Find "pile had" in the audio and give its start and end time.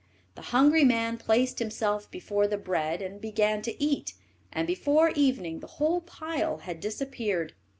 6.01-6.79